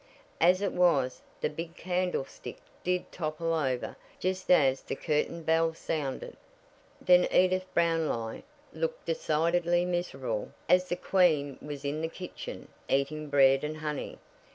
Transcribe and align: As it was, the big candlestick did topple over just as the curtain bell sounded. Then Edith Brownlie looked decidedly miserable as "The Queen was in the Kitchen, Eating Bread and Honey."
As 0.39 0.63
it 0.63 0.71
was, 0.73 1.21
the 1.41 1.47
big 1.51 1.75
candlestick 1.77 2.57
did 2.83 3.11
topple 3.11 3.53
over 3.53 3.95
just 4.19 4.49
as 4.49 4.81
the 4.81 4.95
curtain 4.95 5.43
bell 5.43 5.75
sounded. 5.75 6.35
Then 6.99 7.27
Edith 7.31 7.71
Brownlie 7.75 8.43
looked 8.73 9.05
decidedly 9.05 9.85
miserable 9.85 10.53
as 10.67 10.89
"The 10.89 10.95
Queen 10.95 11.59
was 11.61 11.85
in 11.85 12.01
the 12.01 12.07
Kitchen, 12.09 12.67
Eating 12.89 13.29
Bread 13.29 13.63
and 13.63 13.77
Honey." 13.77 14.17